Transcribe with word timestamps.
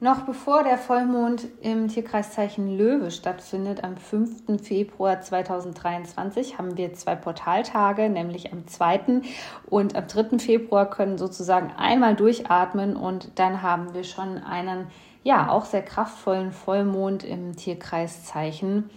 Noch 0.00 0.20
bevor 0.20 0.62
der 0.62 0.78
Vollmond 0.78 1.48
im 1.60 1.88
Tierkreiszeichen 1.88 2.78
Löwe 2.78 3.10
stattfindet, 3.10 3.82
am 3.82 3.96
5. 3.96 4.62
Februar 4.62 5.20
2023, 5.20 6.56
haben 6.56 6.76
wir 6.76 6.92
zwei 6.94 7.16
Portaltage, 7.16 8.08
nämlich 8.08 8.52
am 8.52 8.64
2. 8.64 9.22
und 9.68 9.96
am 9.96 10.06
3. 10.06 10.38
Februar 10.38 10.88
können 10.88 11.18
sozusagen 11.18 11.72
einmal 11.76 12.14
durchatmen 12.14 12.94
und 12.94 13.40
dann 13.40 13.60
haben 13.60 13.92
wir 13.92 14.04
schon 14.04 14.38
einen, 14.38 14.86
ja, 15.24 15.50
auch 15.50 15.64
sehr 15.64 15.82
kraftvollen 15.82 16.52
Vollmond 16.52 17.24
im 17.24 17.56
Tierkreiszeichen 17.56 18.90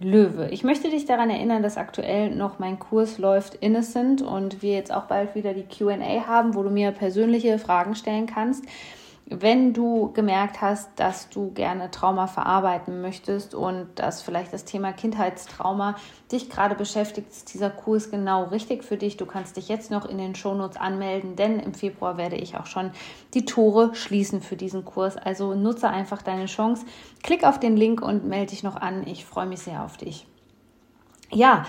Löwe. 0.00 0.48
Ich 0.50 0.64
möchte 0.64 0.90
dich 0.90 1.06
daran 1.06 1.30
erinnern, 1.30 1.62
dass 1.62 1.78
aktuell 1.78 2.28
noch 2.28 2.58
mein 2.58 2.78
Kurs 2.78 3.16
läuft 3.16 3.54
Innocent 3.54 4.20
und 4.20 4.60
wir 4.60 4.74
jetzt 4.74 4.92
auch 4.92 5.04
bald 5.04 5.34
wieder 5.34 5.54
die 5.54 5.64
QA 5.64 6.26
haben, 6.26 6.54
wo 6.54 6.62
du 6.62 6.68
mir 6.68 6.90
persönliche 6.90 7.58
Fragen 7.58 7.94
stellen 7.94 8.26
kannst 8.26 8.66
wenn 9.26 9.72
du 9.72 10.12
gemerkt 10.12 10.60
hast, 10.60 10.90
dass 10.96 11.28
du 11.28 11.52
gerne 11.52 11.90
Trauma 11.90 12.26
verarbeiten 12.26 13.00
möchtest 13.00 13.54
und 13.54 13.88
dass 13.94 14.20
vielleicht 14.20 14.52
das 14.52 14.64
Thema 14.64 14.92
Kindheitstrauma 14.92 15.96
dich 16.30 16.50
gerade 16.50 16.74
beschäftigt, 16.74 17.30
ist 17.30 17.54
dieser 17.54 17.70
Kurs 17.70 18.10
genau 18.10 18.44
richtig 18.44 18.84
für 18.84 18.96
dich. 18.96 19.16
Du 19.16 19.26
kannst 19.26 19.56
dich 19.56 19.68
jetzt 19.68 19.90
noch 19.90 20.04
in 20.04 20.18
den 20.18 20.34
Shownotes 20.34 20.76
anmelden, 20.76 21.36
denn 21.36 21.60
im 21.60 21.72
Februar 21.72 22.16
werde 22.16 22.36
ich 22.36 22.56
auch 22.56 22.66
schon 22.66 22.90
die 23.34 23.44
Tore 23.44 23.94
schließen 23.94 24.42
für 24.42 24.56
diesen 24.56 24.84
Kurs. 24.84 25.16
Also 25.16 25.54
nutze 25.54 25.88
einfach 25.88 26.22
deine 26.22 26.46
Chance. 26.46 26.84
Klick 27.22 27.44
auf 27.44 27.60
den 27.60 27.76
Link 27.76 28.02
und 28.02 28.26
melde 28.26 28.50
dich 28.50 28.62
noch 28.62 28.76
an. 28.76 29.06
Ich 29.06 29.24
freue 29.24 29.46
mich 29.46 29.60
sehr 29.60 29.84
auf 29.84 29.96
dich. 29.96 30.26
Ja, 31.30 31.64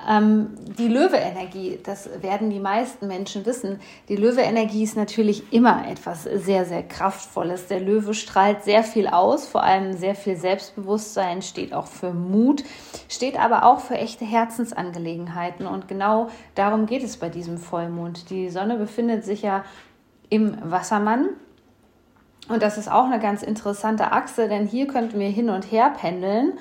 die 0.00 0.86
Löwe-Energie, 0.86 1.80
das 1.82 2.08
werden 2.22 2.50
die 2.50 2.60
meisten 2.60 3.08
Menschen 3.08 3.44
wissen. 3.44 3.80
Die 4.08 4.14
Löwe-Energie 4.14 4.84
ist 4.84 4.96
natürlich 4.96 5.52
immer 5.52 5.88
etwas 5.88 6.22
sehr, 6.22 6.64
sehr 6.64 6.84
Kraftvolles. 6.84 7.66
Der 7.66 7.80
Löwe 7.80 8.14
strahlt 8.14 8.62
sehr 8.62 8.84
viel 8.84 9.08
aus, 9.08 9.48
vor 9.48 9.64
allem 9.64 9.94
sehr 9.94 10.14
viel 10.14 10.36
Selbstbewusstsein, 10.36 11.42
steht 11.42 11.74
auch 11.74 11.88
für 11.88 12.12
Mut, 12.12 12.62
steht 13.08 13.38
aber 13.38 13.64
auch 13.64 13.80
für 13.80 13.96
echte 13.96 14.24
Herzensangelegenheiten. 14.24 15.66
Und 15.66 15.88
genau 15.88 16.28
darum 16.54 16.86
geht 16.86 17.02
es 17.02 17.16
bei 17.16 17.28
diesem 17.28 17.58
Vollmond. 17.58 18.30
Die 18.30 18.50
Sonne 18.50 18.76
befindet 18.76 19.24
sich 19.24 19.42
ja 19.42 19.64
im 20.30 20.56
Wassermann. 20.62 21.30
Und 22.48 22.62
das 22.62 22.78
ist 22.78 22.90
auch 22.90 23.04
eine 23.04 23.18
ganz 23.18 23.42
interessante 23.42 24.12
Achse, 24.12 24.48
denn 24.48 24.64
hier 24.64 24.86
könnten 24.86 25.18
wir 25.18 25.28
hin 25.28 25.50
und 25.50 25.72
her 25.72 25.92
pendeln 26.00 26.52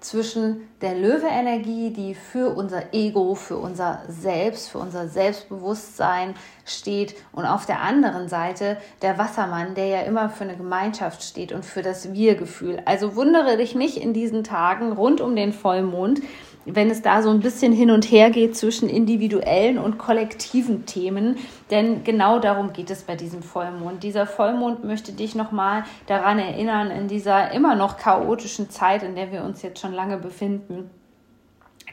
zwischen 0.00 0.68
der 0.82 0.94
Löwe-Energie, 0.94 1.90
die 1.90 2.14
für 2.14 2.50
unser 2.54 2.94
Ego, 2.94 3.34
für 3.34 3.56
unser 3.56 4.02
Selbst, 4.08 4.68
für 4.68 4.78
unser 4.78 5.08
Selbstbewusstsein 5.08 6.34
steht 6.64 7.16
und 7.32 7.46
auf 7.46 7.66
der 7.66 7.80
anderen 7.80 8.28
Seite 8.28 8.76
der 9.02 9.18
Wassermann, 9.18 9.74
der 9.74 9.86
ja 9.86 10.00
immer 10.02 10.28
für 10.28 10.44
eine 10.44 10.56
Gemeinschaft 10.56 11.22
steht 11.22 11.52
und 11.52 11.64
für 11.64 11.82
das 11.82 12.12
Wir-Gefühl. 12.12 12.82
Also 12.84 13.16
wundere 13.16 13.56
dich 13.56 13.74
nicht 13.74 13.96
in 13.96 14.12
diesen 14.12 14.44
Tagen 14.44 14.92
rund 14.92 15.20
um 15.20 15.34
den 15.34 15.52
Vollmond, 15.52 16.20
wenn 16.66 16.90
es 16.90 17.00
da 17.00 17.22
so 17.22 17.30
ein 17.30 17.40
bisschen 17.40 17.72
hin 17.72 17.90
und 17.90 18.10
her 18.10 18.30
geht 18.30 18.56
zwischen 18.56 18.88
individuellen 18.88 19.78
und 19.78 19.98
kollektiven 19.98 20.84
Themen. 20.84 21.36
Denn 21.70 22.02
genau 22.02 22.38
darum 22.40 22.72
geht 22.72 22.90
es 22.90 23.04
bei 23.04 23.14
diesem 23.14 23.42
Vollmond. 23.42 24.02
Dieser 24.02 24.26
Vollmond 24.26 24.84
möchte 24.84 25.12
dich 25.12 25.34
nochmal 25.34 25.84
daran 26.06 26.38
erinnern, 26.38 26.90
in 26.90 27.06
dieser 27.08 27.52
immer 27.52 27.76
noch 27.76 27.96
chaotischen 27.96 28.68
Zeit, 28.68 29.02
in 29.02 29.14
der 29.14 29.30
wir 29.30 29.44
uns 29.44 29.62
jetzt 29.62 29.80
schon 29.80 29.92
lange 29.92 30.18
befinden, 30.18 30.90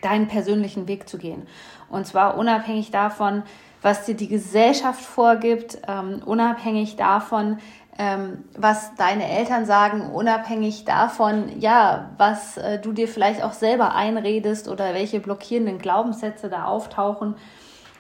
deinen 0.02 0.28
persönlichen 0.28 0.88
Weg 0.88 1.08
zu 1.08 1.18
gehen. 1.18 1.44
Und 1.90 2.08
zwar 2.08 2.38
unabhängig 2.38 2.90
davon, 2.90 3.44
was 3.84 4.06
dir 4.06 4.16
die 4.16 4.28
Gesellschaft 4.28 5.04
vorgibt, 5.04 5.78
ähm, 5.88 6.22
unabhängig 6.26 6.96
davon, 6.96 7.60
ähm, 7.98 8.44
was 8.58 8.96
deine 8.96 9.30
Eltern 9.30 9.66
sagen, 9.66 10.10
unabhängig 10.12 10.84
davon, 10.84 11.60
ja, 11.60 12.12
was 12.18 12.58
äh, 12.58 12.80
du 12.80 12.92
dir 12.92 13.08
vielleicht 13.08 13.44
auch 13.44 13.54
selber 13.54 13.94
einredest 13.94 14.68
oder 14.68 14.94
welche 14.94 15.20
blockierenden 15.20 15.78
Glaubenssätze 15.78 16.50
da 16.50 16.66
auftauchen 16.66 17.36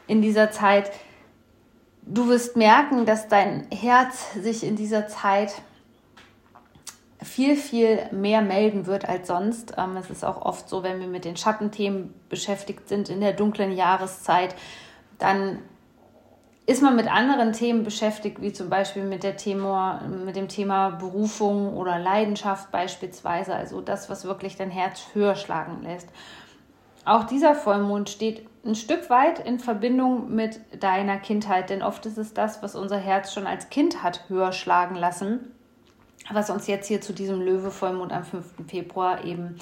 in 0.07 0.21
dieser 0.21 0.49
Zeit. 0.49 0.91
Du 2.01 2.27
wirst 2.27 2.57
merken, 2.57 3.05
dass 3.05 3.27
dein 3.27 3.67
Herz 3.71 4.33
sich 4.33 4.65
in 4.65 4.75
dieser 4.75 5.07
Zeit 5.07 5.53
viel, 7.21 7.55
viel 7.55 7.99
mehr 8.11 8.41
melden 8.41 8.87
wird 8.87 9.07
als 9.07 9.27
sonst. 9.27 9.75
Ähm, 9.77 9.95
es 9.97 10.09
ist 10.09 10.25
auch 10.25 10.41
oft 10.41 10.67
so, 10.67 10.83
wenn 10.83 10.99
wir 10.99 11.07
mit 11.07 11.23
den 11.23 11.37
Schattenthemen 11.37 12.13
beschäftigt 12.29 12.89
sind 12.89 13.09
in 13.09 13.21
der 13.21 13.33
dunklen 13.33 13.71
Jahreszeit, 13.71 14.55
dann 15.19 15.59
ist 16.65 16.81
man 16.81 16.95
mit 16.95 17.11
anderen 17.11 17.51
Themen 17.51 17.83
beschäftigt, 17.83 18.41
wie 18.41 18.53
zum 18.53 18.69
Beispiel 18.69 19.03
mit, 19.03 19.23
der 19.23 19.35
Thema, 19.35 20.01
mit 20.25 20.35
dem 20.35 20.47
Thema 20.47 20.91
Berufung 20.91 21.75
oder 21.75 21.99
Leidenschaft 21.99 22.71
beispielsweise, 22.71 23.53
also 23.53 23.81
das, 23.81 24.09
was 24.09 24.23
wirklich 24.23 24.55
dein 24.55 24.71
Herz 24.71 25.07
höher 25.13 25.35
schlagen 25.35 25.83
lässt. 25.83 26.07
Auch 27.05 27.25
dieser 27.25 27.53
Vollmond 27.53 28.09
steht 28.09 28.47
ein 28.65 28.75
Stück 28.75 29.09
weit 29.09 29.39
in 29.39 29.59
Verbindung 29.59 30.33
mit 30.33 30.61
deiner 30.79 31.17
Kindheit, 31.17 31.69
denn 31.69 31.83
oft 31.83 32.05
ist 32.05 32.17
es 32.17 32.33
das, 32.33 32.63
was 32.63 32.75
unser 32.75 32.97
Herz 32.97 33.33
schon 33.33 33.45
als 33.45 33.69
Kind 33.69 34.01
hat 34.01 34.29
höher 34.29 34.53
schlagen 34.53 34.95
lassen, 34.95 35.51
was 36.31 36.49
uns 36.49 36.67
jetzt 36.67 36.87
hier 36.87 37.01
zu 37.01 37.11
diesem 37.11 37.41
Löwe-Vollmond 37.41 38.13
am 38.13 38.23
5. 38.23 38.45
Februar 38.69 39.25
eben 39.25 39.57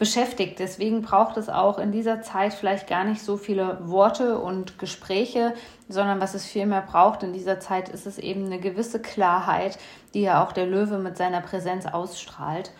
beschäftigt. 0.00 0.58
Deswegen 0.58 1.02
braucht 1.02 1.36
es 1.36 1.50
auch 1.50 1.78
in 1.78 1.92
dieser 1.92 2.22
Zeit 2.22 2.54
vielleicht 2.54 2.88
gar 2.88 3.04
nicht 3.04 3.20
so 3.22 3.36
viele 3.36 3.78
Worte 3.82 4.38
und 4.38 4.78
Gespräche, 4.78 5.52
sondern 5.90 6.22
was 6.22 6.32
es 6.32 6.46
vielmehr 6.46 6.80
braucht 6.80 7.22
in 7.22 7.34
dieser 7.34 7.60
Zeit 7.60 7.90
ist 7.90 8.06
es 8.06 8.18
eben 8.18 8.46
eine 8.46 8.58
gewisse 8.58 8.98
Klarheit, 9.02 9.78
die 10.14 10.22
ja 10.22 10.42
auch 10.42 10.52
der 10.52 10.66
Löwe 10.66 10.96
mit 10.96 11.18
seiner 11.18 11.42
Präsenz 11.42 11.84
ausstrahlt 11.84 12.72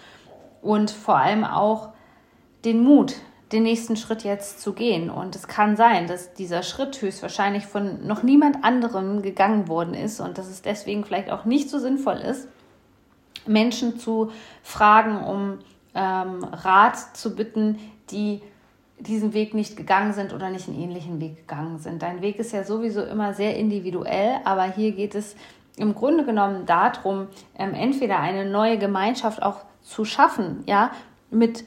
und 0.62 0.90
vor 0.90 1.18
allem 1.18 1.44
auch 1.44 1.90
den 2.64 2.82
Mut, 2.82 3.16
den 3.52 3.64
nächsten 3.64 3.96
Schritt 3.96 4.24
jetzt 4.24 4.62
zu 4.62 4.72
gehen. 4.72 5.10
Und 5.10 5.36
es 5.36 5.46
kann 5.46 5.76
sein, 5.76 6.06
dass 6.06 6.32
dieser 6.32 6.62
Schritt 6.62 7.02
höchstwahrscheinlich 7.02 7.66
von 7.66 8.06
noch 8.06 8.22
niemand 8.22 8.64
anderem 8.64 9.20
gegangen 9.20 9.68
worden 9.68 9.92
ist 9.92 10.20
und 10.20 10.38
dass 10.38 10.48
es 10.48 10.62
deswegen 10.62 11.04
vielleicht 11.04 11.30
auch 11.30 11.44
nicht 11.44 11.68
so 11.68 11.78
sinnvoll 11.78 12.16
ist, 12.16 12.48
Menschen 13.46 13.98
zu 13.98 14.32
fragen, 14.62 15.22
um 15.22 15.58
ähm, 15.94 16.44
Rat 16.44 17.16
zu 17.16 17.34
bitten, 17.34 17.78
die 18.10 18.40
diesen 18.98 19.32
Weg 19.32 19.54
nicht 19.54 19.76
gegangen 19.76 20.12
sind 20.12 20.32
oder 20.32 20.50
nicht 20.50 20.68
einen 20.68 20.80
ähnlichen 20.80 21.20
Weg 21.20 21.36
gegangen 21.36 21.78
sind. 21.78 22.02
Dein 22.02 22.20
Weg 22.20 22.38
ist 22.38 22.52
ja 22.52 22.64
sowieso 22.64 23.02
immer 23.02 23.34
sehr 23.34 23.56
individuell, 23.56 24.40
aber 24.44 24.64
hier 24.64 24.92
geht 24.92 25.14
es 25.14 25.36
im 25.76 25.94
Grunde 25.94 26.24
genommen 26.24 26.66
darum, 26.66 27.28
ähm, 27.58 27.74
entweder 27.74 28.20
eine 28.20 28.44
neue 28.44 28.78
Gemeinschaft 28.78 29.42
auch 29.42 29.64
zu 29.82 30.04
schaffen, 30.04 30.62
ja, 30.66 30.90
mit 31.30 31.64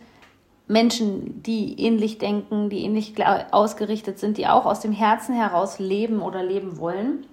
Menschen, 0.67 1.41
die 1.43 1.79
ähnlich 1.81 2.19
denken, 2.19 2.69
die 2.69 2.83
ähnlich 2.85 3.15
ausgerichtet 3.51 4.19
sind, 4.19 4.37
die 4.37 4.47
auch 4.47 4.65
aus 4.65 4.79
dem 4.79 4.91
Herzen 4.91 5.35
heraus 5.35 5.79
leben 5.79 6.21
oder 6.21 6.43
leben 6.43 6.77
wollen. 6.77 7.25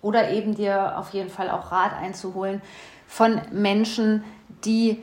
Oder 0.00 0.30
eben 0.30 0.56
dir 0.56 0.98
auf 0.98 1.10
jeden 1.10 1.30
Fall 1.30 1.48
auch 1.50 1.70
Rat 1.70 1.92
einzuholen 1.94 2.60
von 3.06 3.40
Menschen, 3.52 4.24
die 4.64 4.98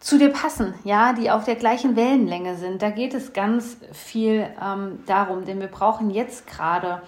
zu 0.00 0.18
dir 0.18 0.30
passen, 0.30 0.74
ja, 0.84 1.12
die 1.12 1.30
auf 1.30 1.44
der 1.44 1.56
gleichen 1.56 1.96
Wellenlänge 1.96 2.56
sind. 2.56 2.82
Da 2.82 2.90
geht 2.90 3.14
es 3.14 3.32
ganz 3.32 3.76
viel 3.92 4.46
ähm, 4.62 5.00
darum, 5.06 5.44
denn 5.44 5.60
wir 5.60 5.68
brauchen 5.68 6.10
jetzt 6.10 6.46
gerade 6.46 7.02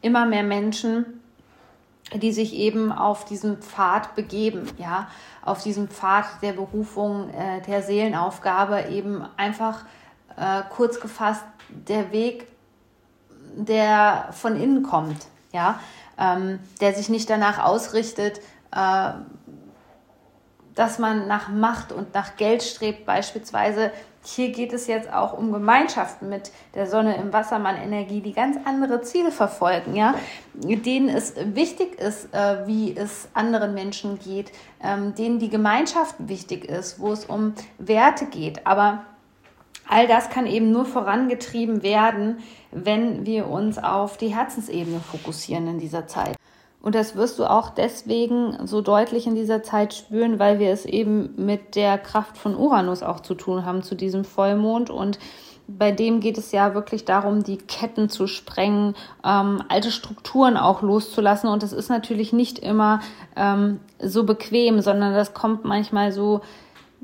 immer 0.00 0.26
mehr 0.26 0.42
Menschen, 0.42 1.20
die 2.12 2.32
sich 2.32 2.54
eben 2.54 2.92
auf 2.92 3.24
diesen 3.24 3.58
Pfad 3.58 4.14
begeben, 4.14 4.66
ja, 4.78 5.08
auf 5.42 5.62
diesem 5.62 5.88
Pfad 5.88 6.26
der 6.42 6.52
Berufung, 6.52 7.30
äh, 7.30 7.60
der 7.62 7.82
Seelenaufgabe, 7.82 8.88
eben 8.90 9.24
einfach 9.36 9.84
äh, 10.36 10.62
kurz 10.70 11.00
gefasst 11.00 11.44
der 11.68 12.12
Weg, 12.12 12.46
der 13.56 14.28
von 14.32 14.60
innen 14.60 14.82
kommt, 14.82 15.26
ja, 15.52 15.80
ähm, 16.18 16.58
der 16.80 16.94
sich 16.94 17.08
nicht 17.08 17.30
danach 17.30 17.58
ausrichtet, 17.58 18.40
äh, 18.72 19.10
dass 20.74 20.98
man 20.98 21.28
nach 21.28 21.48
Macht 21.48 21.92
und 21.92 22.14
nach 22.14 22.36
Geld 22.36 22.62
strebt 22.62 23.06
beispielsweise. 23.06 23.92
Hier 24.26 24.52
geht 24.52 24.72
es 24.72 24.86
jetzt 24.86 25.12
auch 25.12 25.36
um 25.36 25.52
Gemeinschaften 25.52 26.30
mit 26.30 26.50
der 26.74 26.86
Sonne 26.86 27.16
im 27.16 27.32
Wassermann 27.32 27.76
Energie, 27.76 28.22
die 28.22 28.32
ganz 28.32 28.56
andere 28.64 29.02
Ziele 29.02 29.30
verfolgen, 29.30 29.94
ja, 29.94 30.14
denen 30.54 31.10
es 31.10 31.34
wichtig 31.36 32.00
ist, 32.00 32.32
äh, 32.32 32.66
wie 32.66 32.96
es 32.96 33.28
anderen 33.34 33.74
Menschen 33.74 34.18
geht, 34.18 34.50
ähm, 34.82 35.14
denen 35.14 35.38
die 35.38 35.50
Gemeinschaft 35.50 36.14
wichtig 36.18 36.64
ist, 36.64 36.98
wo 36.98 37.12
es 37.12 37.26
um 37.26 37.54
Werte 37.76 38.24
geht. 38.24 38.66
Aber 38.66 39.04
all 39.86 40.06
das 40.06 40.30
kann 40.30 40.46
eben 40.46 40.70
nur 40.70 40.86
vorangetrieben 40.86 41.82
werden, 41.82 42.38
wenn 42.70 43.26
wir 43.26 43.48
uns 43.48 43.76
auf 43.76 44.16
die 44.16 44.34
Herzensebene 44.34 45.00
fokussieren 45.00 45.66
in 45.68 45.78
dieser 45.78 46.06
Zeit. 46.06 46.34
Und 46.84 46.94
das 46.94 47.16
wirst 47.16 47.38
du 47.38 47.46
auch 47.46 47.70
deswegen 47.70 48.58
so 48.66 48.82
deutlich 48.82 49.26
in 49.26 49.34
dieser 49.34 49.62
Zeit 49.62 49.94
spüren, 49.94 50.38
weil 50.38 50.58
wir 50.58 50.70
es 50.70 50.84
eben 50.84 51.30
mit 51.42 51.76
der 51.76 51.96
Kraft 51.96 52.36
von 52.36 52.54
Uranus 52.54 53.02
auch 53.02 53.20
zu 53.20 53.34
tun 53.34 53.64
haben 53.64 53.82
zu 53.82 53.94
diesem 53.94 54.22
Vollmond. 54.22 54.90
Und 54.90 55.18
bei 55.66 55.92
dem 55.92 56.20
geht 56.20 56.36
es 56.36 56.52
ja 56.52 56.74
wirklich 56.74 57.06
darum, 57.06 57.42
die 57.42 57.56
Ketten 57.56 58.10
zu 58.10 58.26
sprengen, 58.26 58.96
ähm, 59.24 59.62
alte 59.70 59.90
Strukturen 59.90 60.58
auch 60.58 60.82
loszulassen. 60.82 61.48
Und 61.48 61.62
das 61.62 61.72
ist 61.72 61.88
natürlich 61.88 62.34
nicht 62.34 62.58
immer 62.58 63.00
ähm, 63.34 63.80
so 63.98 64.24
bequem, 64.24 64.82
sondern 64.82 65.14
das 65.14 65.32
kommt 65.32 65.64
manchmal 65.64 66.12
so 66.12 66.42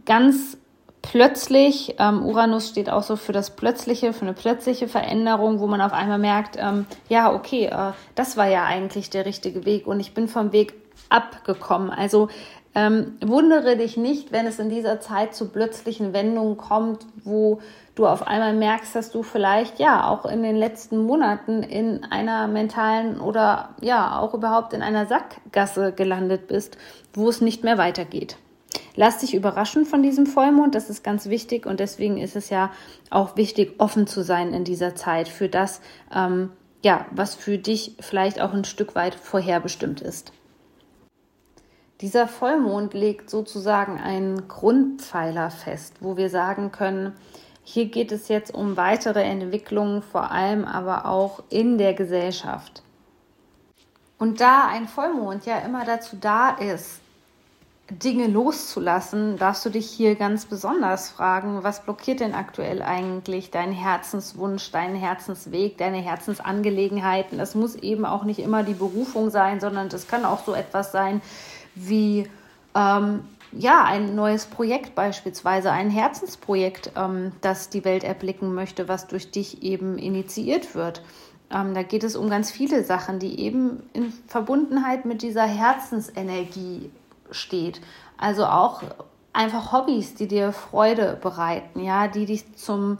ganz 0.04 0.58
plötzlich, 1.02 1.96
ähm, 1.98 2.24
Uranus 2.24 2.68
steht 2.68 2.90
auch 2.90 3.02
so 3.02 3.16
für 3.16 3.32
das 3.32 3.50
Plötzliche, 3.50 4.12
für 4.12 4.22
eine 4.22 4.34
plötzliche 4.34 4.88
Veränderung, 4.88 5.60
wo 5.60 5.66
man 5.66 5.80
auf 5.80 5.92
einmal 5.92 6.18
merkt, 6.18 6.56
ähm, 6.58 6.86
ja, 7.08 7.32
okay, 7.32 7.66
äh, 7.66 7.92
das 8.14 8.36
war 8.36 8.48
ja 8.48 8.64
eigentlich 8.64 9.10
der 9.10 9.26
richtige 9.26 9.64
Weg 9.64 9.86
und 9.86 10.00
ich 10.00 10.14
bin 10.14 10.28
vom 10.28 10.52
Weg 10.52 10.74
abgekommen. 11.08 11.90
Also 11.90 12.28
ähm, 12.74 13.16
wundere 13.20 13.76
dich 13.76 13.96
nicht, 13.96 14.30
wenn 14.30 14.46
es 14.46 14.58
in 14.58 14.70
dieser 14.70 15.00
Zeit 15.00 15.34
zu 15.34 15.48
plötzlichen 15.48 16.12
Wendungen 16.12 16.56
kommt, 16.56 17.04
wo 17.24 17.60
du 17.96 18.06
auf 18.06 18.26
einmal 18.26 18.54
merkst, 18.54 18.94
dass 18.94 19.10
du 19.10 19.22
vielleicht 19.22 19.80
ja 19.80 20.08
auch 20.08 20.24
in 20.24 20.42
den 20.42 20.54
letzten 20.54 20.98
Monaten 20.98 21.64
in 21.64 22.04
einer 22.04 22.46
mentalen 22.46 23.20
oder 23.20 23.70
ja 23.80 24.20
auch 24.20 24.34
überhaupt 24.34 24.72
in 24.72 24.82
einer 24.82 25.06
Sackgasse 25.06 25.92
gelandet 25.92 26.46
bist, 26.46 26.78
wo 27.12 27.28
es 27.28 27.40
nicht 27.40 27.64
mehr 27.64 27.76
weitergeht. 27.76 28.36
Lass 28.96 29.18
dich 29.18 29.34
überraschen 29.34 29.86
von 29.86 30.02
diesem 30.02 30.26
Vollmond, 30.26 30.74
das 30.74 30.90
ist 30.90 31.04
ganz 31.04 31.26
wichtig 31.26 31.66
und 31.66 31.80
deswegen 31.80 32.18
ist 32.18 32.36
es 32.36 32.50
ja 32.50 32.70
auch 33.08 33.36
wichtig, 33.36 33.74
offen 33.78 34.06
zu 34.06 34.22
sein 34.22 34.52
in 34.52 34.64
dieser 34.64 34.94
Zeit 34.94 35.28
für 35.28 35.48
das, 35.48 35.80
ähm, 36.14 36.50
ja, 36.82 37.06
was 37.10 37.34
für 37.34 37.58
dich 37.58 37.96
vielleicht 38.00 38.40
auch 38.40 38.52
ein 38.52 38.64
Stück 38.64 38.94
weit 38.94 39.14
vorherbestimmt 39.14 40.00
ist. 40.00 40.32
Dieser 42.00 42.26
Vollmond 42.26 42.94
legt 42.94 43.28
sozusagen 43.28 43.98
einen 44.00 44.48
Grundpfeiler 44.48 45.50
fest, 45.50 45.96
wo 46.00 46.16
wir 46.16 46.30
sagen 46.30 46.72
können, 46.72 47.12
hier 47.62 47.86
geht 47.86 48.10
es 48.10 48.28
jetzt 48.28 48.54
um 48.54 48.78
weitere 48.78 49.22
Entwicklungen, 49.22 50.02
vor 50.02 50.30
allem 50.30 50.64
aber 50.64 51.04
auch 51.04 51.42
in 51.50 51.76
der 51.76 51.92
Gesellschaft. 51.92 52.82
Und 54.18 54.40
da 54.40 54.66
ein 54.66 54.88
Vollmond 54.88 55.44
ja 55.46 55.58
immer 55.58 55.84
dazu 55.84 56.16
da 56.18 56.50
ist, 56.50 56.99
Dinge 57.90 58.28
loszulassen, 58.28 59.36
darfst 59.36 59.64
du 59.64 59.70
dich 59.70 59.90
hier 59.90 60.14
ganz 60.14 60.46
besonders 60.46 61.10
fragen, 61.10 61.62
was 61.62 61.82
blockiert 61.82 62.20
denn 62.20 62.34
aktuell 62.34 62.82
eigentlich 62.82 63.50
deinen 63.50 63.72
Herzenswunsch, 63.72 64.70
deinen 64.70 64.94
Herzensweg, 64.94 65.76
deine 65.78 65.98
Herzensangelegenheiten? 65.98 67.38
Das 67.38 67.54
muss 67.54 67.74
eben 67.74 68.04
auch 68.04 68.24
nicht 68.24 68.38
immer 68.38 68.62
die 68.62 68.74
Berufung 68.74 69.30
sein, 69.30 69.60
sondern 69.60 69.88
das 69.88 70.06
kann 70.06 70.24
auch 70.24 70.44
so 70.44 70.54
etwas 70.54 70.92
sein 70.92 71.20
wie 71.74 72.28
ähm, 72.74 73.24
ja, 73.52 73.82
ein 73.84 74.14
neues 74.14 74.46
Projekt 74.46 74.94
beispielsweise, 74.94 75.72
ein 75.72 75.90
Herzensprojekt, 75.90 76.92
ähm, 76.96 77.32
das 77.40 77.70
die 77.70 77.84
Welt 77.84 78.04
erblicken 78.04 78.54
möchte, 78.54 78.88
was 78.88 79.08
durch 79.08 79.30
dich 79.30 79.62
eben 79.62 79.98
initiiert 79.98 80.74
wird. 80.74 81.02
Ähm, 81.52 81.74
da 81.74 81.82
geht 81.82 82.04
es 82.04 82.14
um 82.14 82.30
ganz 82.30 82.50
viele 82.52 82.84
Sachen, 82.84 83.18
die 83.18 83.40
eben 83.40 83.82
in 83.92 84.12
Verbundenheit 84.28 85.04
mit 85.04 85.22
dieser 85.22 85.46
Herzensenergie 85.46 86.90
steht. 87.30 87.80
Also 88.16 88.46
auch 88.46 88.82
einfach 89.32 89.72
Hobbys, 89.72 90.14
die 90.14 90.28
dir 90.28 90.52
Freude 90.52 91.18
bereiten, 91.20 91.80
ja, 91.80 92.08
die 92.08 92.26
dich 92.26 92.56
zum 92.56 92.98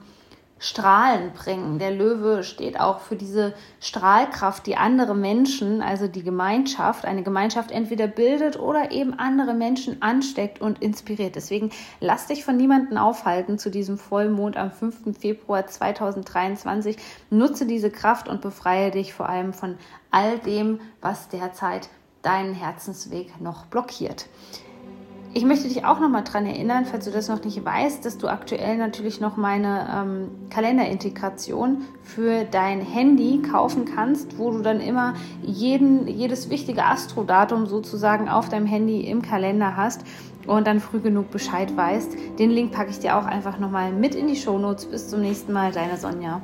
Strahlen 0.63 1.33
bringen. 1.33 1.79
Der 1.79 1.91
Löwe 1.91 2.45
steht 2.45 2.79
auch 2.79 3.01
für 3.01 3.17
diese 3.17 3.55
Strahlkraft, 3.81 4.67
die 4.67 4.77
andere 4.77 5.15
Menschen, 5.15 5.81
also 5.81 6.07
die 6.07 6.23
Gemeinschaft, 6.23 7.07
eine 7.07 7.23
Gemeinschaft 7.23 7.71
entweder 7.71 8.07
bildet 8.07 8.61
oder 8.61 8.91
eben 8.93 9.19
andere 9.19 9.55
Menschen 9.55 10.03
ansteckt 10.03 10.61
und 10.61 10.83
inspiriert. 10.83 11.35
Deswegen 11.35 11.71
lass 11.99 12.27
dich 12.27 12.45
von 12.45 12.59
niemandem 12.59 12.99
aufhalten 12.99 13.59
zu 13.59 13.71
diesem 13.71 13.97
Vollmond 13.97 14.59
am 14.59 14.71
5. 14.71 15.19
Februar 15.19 15.67
2023. 15.67 16.99
Nutze 17.31 17.65
diese 17.65 17.91
Kraft 17.91 18.29
und 18.29 18.43
befreie 18.43 18.91
dich 18.91 19.15
vor 19.15 19.31
allem 19.31 19.55
von 19.55 19.79
all 20.11 20.39
dem, 20.41 20.81
was 21.01 21.31
derzeit 21.31 21.89
deinen 22.23 22.55
Herzensweg 22.55 23.41
noch 23.41 23.67
blockiert. 23.67 24.27
Ich 25.33 25.45
möchte 25.45 25.69
dich 25.69 25.85
auch 25.85 26.01
noch 26.01 26.09
mal 26.09 26.23
daran 26.23 26.45
erinnern, 26.45 26.87
falls 26.87 27.05
du 27.05 27.13
das 27.13 27.29
noch 27.29 27.45
nicht 27.45 27.65
weißt, 27.65 28.05
dass 28.05 28.19
du 28.19 28.27
aktuell 28.27 28.77
natürlich 28.77 29.21
noch 29.21 29.37
meine 29.37 29.89
ähm, 29.95 30.29
Kalenderintegration 30.51 31.83
für 32.03 32.43
dein 32.43 32.81
Handy 32.81 33.41
kaufen 33.41 33.85
kannst, 33.85 34.39
wo 34.39 34.51
du 34.51 34.59
dann 34.61 34.81
immer 34.81 35.15
jeden, 35.41 36.09
jedes 36.09 36.51
wichtige 36.51 36.85
Astrodatum 36.85 37.67
sozusagen 37.67 38.29
auf 38.29 38.49
deinem 38.49 38.67
Handy 38.67 39.03
im 39.03 39.23
Kalender 39.23 39.77
hast 39.77 40.01
und 40.49 40.67
dann 40.67 40.81
früh 40.81 40.99
genug 40.99 41.31
Bescheid 41.31 41.77
weißt. 41.77 42.17
Den 42.41 42.51
Link 42.51 42.73
packe 42.73 42.91
ich 42.91 42.99
dir 42.99 43.17
auch 43.17 43.27
einfach 43.27 43.61
noch 43.61 43.71
mal 43.71 43.93
mit 43.93 44.17
in 44.17 44.27
die 44.27 44.35
Shownotes. 44.35 44.87
Bis 44.87 45.09
zum 45.09 45.21
nächsten 45.21 45.53
Mal, 45.53 45.71
deine 45.71 45.97
Sonja. 45.97 46.43